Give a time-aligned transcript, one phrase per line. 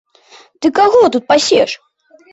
[0.61, 1.71] Ты каго тут пасеш!